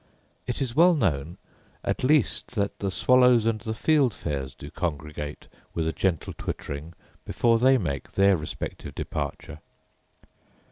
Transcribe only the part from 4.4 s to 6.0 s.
do congregate with a